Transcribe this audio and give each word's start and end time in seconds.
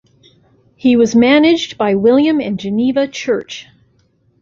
He 0.75 0.95
was 0.95 1.15
managed 1.15 1.77
by 1.77 1.93
William 1.93 2.39
and 2.41 2.59
Geneva 2.59 3.07
Church. 3.07 3.67